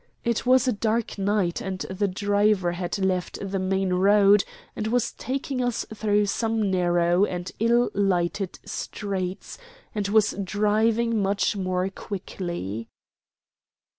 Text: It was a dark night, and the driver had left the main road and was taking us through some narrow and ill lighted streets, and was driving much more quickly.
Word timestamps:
It 0.23 0.47
was 0.47 0.67
a 0.67 0.71
dark 0.71 1.19
night, 1.19 1.61
and 1.61 1.77
the 1.87 2.07
driver 2.07 2.71
had 2.71 2.97
left 2.97 3.37
the 3.39 3.59
main 3.59 3.93
road 3.93 4.43
and 4.75 4.87
was 4.87 5.11
taking 5.11 5.63
us 5.63 5.85
through 5.93 6.25
some 6.25 6.71
narrow 6.71 7.23
and 7.25 7.51
ill 7.59 7.91
lighted 7.93 8.57
streets, 8.65 9.59
and 9.93 10.07
was 10.07 10.31
driving 10.43 11.21
much 11.21 11.55
more 11.55 11.87
quickly. 11.89 12.87